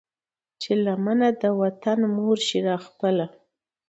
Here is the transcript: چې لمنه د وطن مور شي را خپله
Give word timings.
چې 0.61 0.71
لمنه 0.85 1.29
د 1.41 1.43
وطن 1.61 1.99
مور 2.15 2.37
شي 2.47 2.59
را 2.67 2.77
خپله 2.85 3.25